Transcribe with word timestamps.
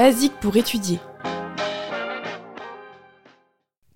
basiques 0.00 0.40
pour 0.40 0.56
étudier. 0.56 0.98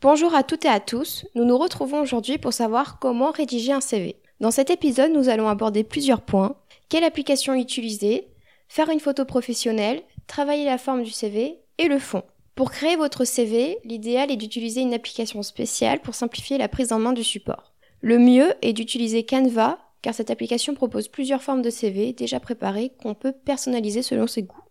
Bonjour 0.00 0.34
à 0.34 0.42
toutes 0.42 0.64
et 0.64 0.68
à 0.68 0.80
tous, 0.80 1.24
nous 1.36 1.44
nous 1.44 1.56
retrouvons 1.56 2.00
aujourd'hui 2.00 2.38
pour 2.38 2.52
savoir 2.52 2.98
comment 2.98 3.30
rédiger 3.30 3.70
un 3.70 3.80
CV. 3.80 4.16
Dans 4.40 4.50
cet 4.50 4.70
épisode, 4.70 5.12
nous 5.12 5.28
allons 5.28 5.46
aborder 5.46 5.84
plusieurs 5.84 6.22
points. 6.22 6.56
Quelle 6.88 7.04
application 7.04 7.54
utiliser, 7.54 8.26
faire 8.66 8.90
une 8.90 8.98
photo 8.98 9.24
professionnelle, 9.24 10.02
travailler 10.26 10.64
la 10.64 10.76
forme 10.76 11.04
du 11.04 11.12
CV 11.12 11.60
et 11.78 11.86
le 11.86 12.00
fond. 12.00 12.24
Pour 12.56 12.72
créer 12.72 12.96
votre 12.96 13.24
CV, 13.24 13.78
l'idéal 13.84 14.32
est 14.32 14.36
d'utiliser 14.36 14.80
une 14.80 14.94
application 14.94 15.44
spéciale 15.44 16.00
pour 16.00 16.16
simplifier 16.16 16.58
la 16.58 16.66
prise 16.66 16.90
en 16.90 16.98
main 16.98 17.12
du 17.12 17.22
support. 17.22 17.74
Le 18.00 18.18
mieux 18.18 18.54
est 18.60 18.72
d'utiliser 18.72 19.24
Canva 19.24 19.78
car 20.02 20.14
cette 20.14 20.32
application 20.32 20.74
propose 20.74 21.06
plusieurs 21.06 21.44
formes 21.44 21.62
de 21.62 21.70
CV 21.70 22.12
déjà 22.12 22.40
préparées 22.40 22.90
qu'on 23.00 23.14
peut 23.14 23.30
personnaliser 23.44 24.02
selon 24.02 24.26
ses 24.26 24.42
goûts. 24.42 24.61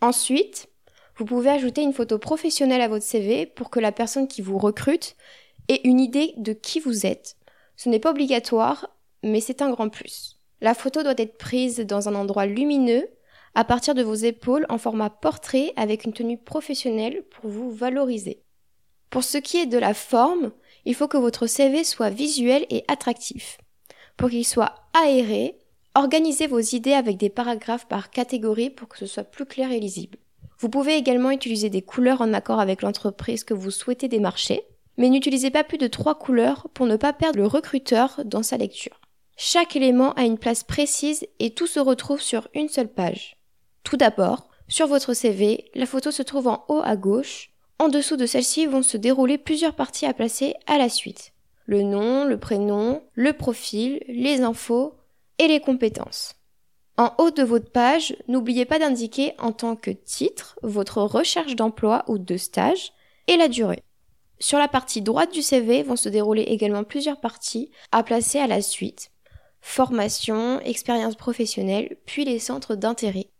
Ensuite, 0.00 0.68
vous 1.16 1.24
pouvez 1.24 1.50
ajouter 1.50 1.82
une 1.82 1.92
photo 1.92 2.18
professionnelle 2.18 2.80
à 2.80 2.88
votre 2.88 3.04
CV 3.04 3.44
pour 3.44 3.70
que 3.70 3.80
la 3.80 3.92
personne 3.92 4.28
qui 4.28 4.40
vous 4.40 4.58
recrute 4.58 5.16
ait 5.68 5.82
une 5.84 6.00
idée 6.00 6.32
de 6.38 6.52
qui 6.52 6.80
vous 6.80 7.04
êtes. 7.06 7.36
Ce 7.76 7.88
n'est 7.88 7.98
pas 7.98 8.10
obligatoire, 8.10 8.96
mais 9.22 9.40
c'est 9.40 9.62
un 9.62 9.70
grand 9.70 9.88
plus. 9.88 10.38
La 10.60 10.74
photo 10.74 11.02
doit 11.02 11.14
être 11.16 11.38
prise 11.38 11.80
dans 11.80 12.08
un 12.08 12.14
endroit 12.14 12.46
lumineux, 12.46 13.08
à 13.54 13.64
partir 13.64 13.94
de 13.94 14.02
vos 14.02 14.14
épaules 14.14 14.66
en 14.68 14.78
format 14.78 15.10
portrait 15.10 15.72
avec 15.76 16.04
une 16.04 16.12
tenue 16.12 16.38
professionnelle 16.38 17.22
pour 17.30 17.50
vous 17.50 17.70
valoriser. 17.70 18.42
Pour 19.10 19.24
ce 19.24 19.38
qui 19.38 19.58
est 19.58 19.66
de 19.66 19.78
la 19.78 19.92
forme, 19.92 20.52
il 20.84 20.94
faut 20.94 21.08
que 21.08 21.16
votre 21.16 21.46
CV 21.46 21.84
soit 21.84 22.10
visuel 22.10 22.64
et 22.70 22.84
attractif. 22.88 23.58
Pour 24.16 24.30
qu'il 24.30 24.46
soit 24.46 24.74
aéré, 24.94 25.58
organisez 25.94 26.46
vos 26.46 26.60
idées 26.60 26.92
avec 26.92 27.16
des 27.16 27.30
paragraphes 27.30 27.86
par 27.86 28.10
catégorie 28.10 28.70
pour 28.70 28.88
que 28.88 28.98
ce 28.98 29.06
soit 29.06 29.24
plus 29.24 29.46
clair 29.46 29.72
et 29.72 29.80
lisible. 29.80 30.18
Vous 30.58 30.68
pouvez 30.68 30.94
également 30.94 31.30
utiliser 31.30 31.70
des 31.70 31.82
couleurs 31.82 32.20
en 32.20 32.32
accord 32.32 32.60
avec 32.60 32.82
l'entreprise 32.82 33.44
que 33.44 33.54
vous 33.54 33.70
souhaitez 33.70 34.08
démarcher, 34.08 34.62
mais 34.98 35.08
n'utilisez 35.08 35.50
pas 35.50 35.64
plus 35.64 35.78
de 35.78 35.86
trois 35.86 36.18
couleurs 36.18 36.68
pour 36.74 36.86
ne 36.86 36.96
pas 36.96 37.12
perdre 37.12 37.38
le 37.38 37.46
recruteur 37.46 38.20
dans 38.24 38.42
sa 38.42 38.56
lecture. 38.56 39.00
Chaque 39.36 39.74
élément 39.74 40.12
a 40.14 40.24
une 40.24 40.38
place 40.38 40.64
précise 40.64 41.26
et 41.38 41.50
tout 41.50 41.66
se 41.66 41.80
retrouve 41.80 42.20
sur 42.20 42.48
une 42.54 42.68
seule 42.68 42.92
page. 42.92 43.36
Tout 43.84 43.96
d'abord, 43.96 44.48
sur 44.68 44.86
votre 44.86 45.14
CV, 45.14 45.70
la 45.74 45.86
photo 45.86 46.10
se 46.10 46.22
trouve 46.22 46.48
en 46.48 46.64
haut 46.68 46.82
à 46.84 46.96
gauche. 46.96 47.50
En 47.78 47.88
dessous 47.88 48.16
de 48.16 48.26
celle-ci 48.26 48.66
vont 48.66 48.82
se 48.82 48.98
dérouler 48.98 49.38
plusieurs 49.38 49.74
parties 49.74 50.04
à 50.04 50.12
placer 50.12 50.54
à 50.66 50.76
la 50.76 50.90
suite 50.90 51.32
le 51.70 51.82
nom, 51.82 52.24
le 52.24 52.36
prénom, 52.36 53.00
le 53.14 53.32
profil, 53.32 54.02
les 54.08 54.42
infos 54.42 54.94
et 55.40 55.48
les 55.48 55.60
compétences. 55.60 56.34
En 56.98 57.14
haut 57.16 57.30
de 57.30 57.42
votre 57.42 57.72
page, 57.72 58.14
n'oubliez 58.28 58.66
pas 58.66 58.78
d'indiquer 58.78 59.32
en 59.38 59.52
tant 59.52 59.74
que 59.74 59.90
titre 59.90 60.58
votre 60.62 61.00
recherche 61.00 61.56
d'emploi 61.56 62.04
ou 62.08 62.18
de 62.18 62.36
stage 62.36 62.92
et 63.26 63.38
la 63.38 63.48
durée. 63.48 63.82
Sur 64.38 64.58
la 64.58 64.68
partie 64.68 65.00
droite 65.00 65.32
du 65.32 65.40
CV 65.40 65.82
vont 65.82 65.96
se 65.96 66.10
dérouler 66.10 66.42
également 66.42 66.84
plusieurs 66.84 67.20
parties 67.20 67.70
à 67.90 68.02
placer 68.02 68.38
à 68.38 68.46
la 68.46 68.60
suite. 68.60 69.12
Formation, 69.62 70.60
expérience 70.60 71.14
professionnelle, 71.14 71.96
puis 72.04 72.26
les 72.26 72.38
centres 72.38 72.74
d'intérêt. 72.74 73.30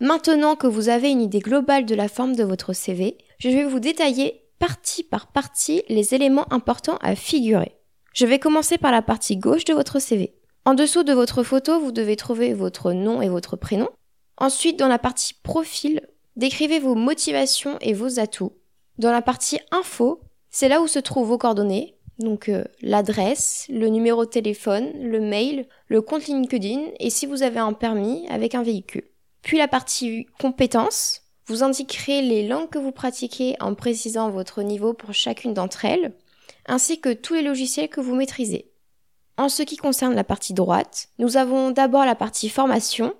Maintenant 0.00 0.56
que 0.56 0.66
vous 0.66 0.88
avez 0.88 1.10
une 1.10 1.22
idée 1.22 1.40
globale 1.40 1.84
de 1.84 1.94
la 1.94 2.08
forme 2.08 2.34
de 2.34 2.44
votre 2.44 2.72
CV, 2.72 3.18
je 3.38 3.50
vais 3.50 3.64
vous 3.64 3.80
détailler 3.80 4.42
partie 4.58 5.02
par 5.02 5.32
partie 5.32 5.82
les 5.90 6.14
éléments 6.14 6.50
importants 6.50 6.98
à 7.02 7.14
figurer. 7.14 7.76
Je 8.14 8.24
vais 8.24 8.38
commencer 8.38 8.78
par 8.78 8.92
la 8.92 9.02
partie 9.02 9.36
gauche 9.36 9.66
de 9.66 9.74
votre 9.74 9.98
CV. 9.98 10.35
En 10.66 10.74
dessous 10.74 11.04
de 11.04 11.12
votre 11.12 11.44
photo, 11.44 11.78
vous 11.78 11.92
devez 11.92 12.16
trouver 12.16 12.52
votre 12.52 12.92
nom 12.92 13.22
et 13.22 13.28
votre 13.28 13.54
prénom. 13.54 13.88
Ensuite, 14.36 14.76
dans 14.76 14.88
la 14.88 14.98
partie 14.98 15.32
profil, 15.32 16.00
décrivez 16.34 16.80
vos 16.80 16.96
motivations 16.96 17.78
et 17.80 17.92
vos 17.92 18.18
atouts. 18.18 18.52
Dans 18.98 19.12
la 19.12 19.22
partie 19.22 19.60
info, 19.70 20.20
c'est 20.50 20.68
là 20.68 20.80
où 20.80 20.88
se 20.88 20.98
trouvent 20.98 21.28
vos 21.28 21.38
coordonnées, 21.38 21.94
donc 22.18 22.48
euh, 22.48 22.64
l'adresse, 22.82 23.66
le 23.68 23.86
numéro 23.86 24.24
de 24.24 24.30
téléphone, 24.30 24.90
le 25.00 25.20
mail, 25.20 25.68
le 25.86 26.02
compte 26.02 26.26
LinkedIn 26.26 26.80
et 26.98 27.10
si 27.10 27.26
vous 27.26 27.44
avez 27.44 27.60
un 27.60 27.72
permis 27.72 28.26
avec 28.28 28.56
un 28.56 28.64
véhicule. 28.64 29.04
Puis 29.42 29.58
la 29.58 29.68
partie 29.68 30.26
compétences, 30.40 31.22
vous 31.46 31.62
indiquerez 31.62 32.22
les 32.22 32.48
langues 32.48 32.70
que 32.70 32.80
vous 32.80 32.90
pratiquez 32.90 33.54
en 33.60 33.76
précisant 33.76 34.30
votre 34.30 34.62
niveau 34.62 34.94
pour 34.94 35.14
chacune 35.14 35.54
d'entre 35.54 35.84
elles, 35.84 36.12
ainsi 36.66 37.00
que 37.00 37.12
tous 37.12 37.34
les 37.34 37.42
logiciels 37.42 37.88
que 37.88 38.00
vous 38.00 38.16
maîtrisez. 38.16 38.72
En 39.38 39.48
ce 39.48 39.62
qui 39.62 39.76
concerne 39.76 40.14
la 40.14 40.24
partie 40.24 40.54
droite, 40.54 41.08
nous 41.18 41.36
avons 41.36 41.70
d'abord 41.70 42.06
la 42.06 42.14
partie 42.14 42.48
formation, 42.48 43.14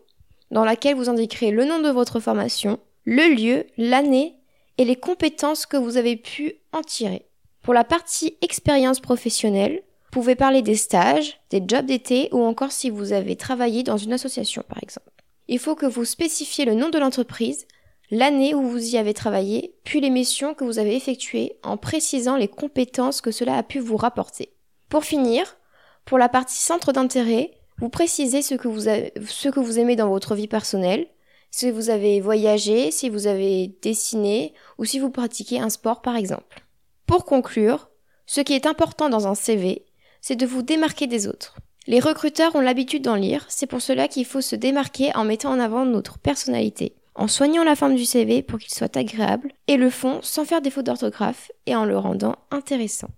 dans 0.50 0.64
laquelle 0.64 0.96
vous 0.96 1.10
indiquerez 1.10 1.50
le 1.50 1.64
nom 1.64 1.80
de 1.80 1.90
votre 1.90 2.20
formation, 2.20 2.78
le 3.04 3.34
lieu, 3.34 3.66
l'année 3.76 4.36
et 4.78 4.84
les 4.84 4.96
compétences 4.96 5.66
que 5.66 5.76
vous 5.76 5.96
avez 5.96 6.16
pu 6.16 6.54
en 6.72 6.82
tirer. 6.82 7.26
Pour 7.62 7.74
la 7.74 7.84
partie 7.84 8.36
expérience 8.40 9.00
professionnelle, 9.00 9.82
vous 10.04 10.22
pouvez 10.22 10.36
parler 10.36 10.62
des 10.62 10.76
stages, 10.76 11.38
des 11.50 11.62
jobs 11.66 11.84
d'été 11.84 12.30
ou 12.32 12.42
encore 12.42 12.72
si 12.72 12.88
vous 12.88 13.12
avez 13.12 13.36
travaillé 13.36 13.82
dans 13.82 13.98
une 13.98 14.12
association 14.12 14.64
par 14.66 14.82
exemple. 14.82 15.10
Il 15.48 15.58
faut 15.58 15.74
que 15.74 15.86
vous 15.86 16.04
spécifiez 16.04 16.64
le 16.64 16.74
nom 16.74 16.88
de 16.88 16.98
l'entreprise, 16.98 17.66
l'année 18.10 18.54
où 18.54 18.62
vous 18.62 18.94
y 18.94 18.96
avez 18.96 19.14
travaillé, 19.14 19.74
puis 19.84 20.00
les 20.00 20.10
missions 20.10 20.54
que 20.54 20.64
vous 20.64 20.78
avez 20.78 20.96
effectuées 20.96 21.58
en 21.62 21.76
précisant 21.76 22.36
les 22.36 22.48
compétences 22.48 23.20
que 23.20 23.30
cela 23.30 23.56
a 23.56 23.62
pu 23.62 23.78
vous 23.78 23.96
rapporter. 23.96 24.52
Pour 24.88 25.04
finir, 25.04 25.56
pour 26.06 26.18
la 26.18 26.28
partie 26.30 26.56
centre 26.56 26.92
d'intérêt, 26.92 27.50
vous 27.78 27.90
précisez 27.90 28.40
ce 28.40 28.54
que 28.54 28.68
vous, 28.68 29.78
aimez 29.78 29.96
dans 29.96 30.08
votre 30.08 30.34
vie 30.34 30.48
personnelle, 30.48 31.06
si 31.50 31.70
vous 31.70 31.90
avez 31.90 32.20
voyagé, 32.20 32.90
si 32.90 33.10
vous 33.10 33.26
avez 33.26 33.76
dessiné 33.82 34.54
ou 34.78 34.84
si 34.84 34.98
vous 34.98 35.10
pratiquez 35.10 35.60
un 35.60 35.68
sport 35.68 36.00
par 36.00 36.16
exemple. 36.16 36.64
Pour 37.06 37.24
conclure, 37.24 37.90
ce 38.24 38.40
qui 38.40 38.54
est 38.54 38.66
important 38.66 39.08
dans 39.08 39.26
un 39.26 39.34
CV, 39.34 39.84
c'est 40.20 40.36
de 40.36 40.46
vous 40.46 40.62
démarquer 40.62 41.06
des 41.06 41.28
autres. 41.28 41.58
Les 41.86 42.00
recruteurs 42.00 42.56
ont 42.56 42.60
l'habitude 42.60 43.02
d'en 43.02 43.14
lire, 43.14 43.44
c'est 43.48 43.66
pour 43.66 43.82
cela 43.82 44.08
qu'il 44.08 44.24
faut 44.24 44.40
se 44.40 44.56
démarquer 44.56 45.14
en 45.14 45.24
mettant 45.24 45.50
en 45.50 45.60
avant 45.60 45.84
notre 45.84 46.18
personnalité 46.18 46.94
en 47.16 47.28
soignant 47.28 47.64
la 47.64 47.76
forme 47.76 47.96
du 47.96 48.04
CV 48.04 48.42
pour 48.42 48.58
qu'il 48.58 48.72
soit 48.72 48.96
agréable, 48.96 49.52
et 49.68 49.76
le 49.76 49.90
fond 49.90 50.20
sans 50.22 50.44
faire 50.44 50.60
défaut 50.60 50.82
d'orthographe 50.82 51.50
et 51.66 51.74
en 51.74 51.84
le 51.84 51.96
rendant 51.96 52.36
intéressant. 52.50 53.08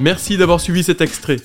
Merci 0.00 0.36
d'avoir 0.36 0.60
suivi 0.60 0.82
cet 0.82 1.00
extrait. 1.00 1.36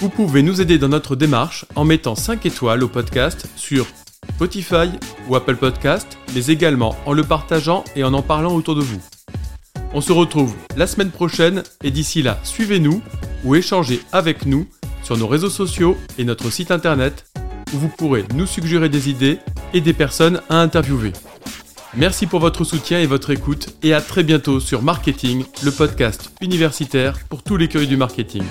Vous 0.00 0.08
pouvez 0.08 0.42
nous 0.42 0.60
aider 0.60 0.78
dans 0.78 0.88
notre 0.88 1.16
démarche 1.16 1.64
en 1.74 1.84
mettant 1.84 2.14
5 2.14 2.46
étoiles 2.46 2.84
au 2.84 2.88
podcast 2.88 3.48
sur 3.56 3.84
Spotify 4.34 4.90
ou 5.28 5.34
Apple 5.34 5.56
Podcast, 5.56 6.18
mais 6.34 6.46
également 6.46 6.94
en 7.04 7.12
le 7.12 7.24
partageant 7.24 7.82
et 7.96 8.04
en 8.04 8.14
en 8.14 8.22
parlant 8.22 8.54
autour 8.54 8.76
de 8.76 8.80
vous. 8.80 9.00
On 9.92 10.00
se 10.00 10.12
retrouve 10.12 10.54
la 10.76 10.86
semaine 10.86 11.10
prochaine 11.10 11.64
et 11.82 11.90
d'ici 11.90 12.22
là, 12.22 12.38
suivez-nous 12.44 13.02
ou 13.44 13.56
échangez 13.56 14.02
avec 14.12 14.46
nous 14.46 14.68
sur 15.02 15.16
nos 15.16 15.26
réseaux 15.26 15.50
sociaux 15.50 15.96
et 16.16 16.24
notre 16.24 16.50
site 16.50 16.70
internet 16.70 17.24
où 17.74 17.78
vous 17.78 17.88
pourrez 17.88 18.24
nous 18.34 18.46
suggérer 18.46 18.88
des 18.88 19.10
idées 19.10 19.38
et 19.74 19.80
des 19.80 19.94
personnes 19.94 20.42
à 20.48 20.60
interviewer. 20.60 21.12
Merci 21.98 22.28
pour 22.28 22.38
votre 22.38 22.62
soutien 22.62 23.00
et 23.00 23.06
votre 23.06 23.30
écoute 23.30 23.70
et 23.82 23.92
à 23.92 24.00
très 24.00 24.22
bientôt 24.22 24.60
sur 24.60 24.82
Marketing, 24.82 25.44
le 25.64 25.72
podcast 25.72 26.30
universitaire 26.40 27.18
pour 27.28 27.42
tous 27.42 27.56
les 27.56 27.66
curieux 27.66 27.88
du 27.88 27.96
marketing. 27.96 28.44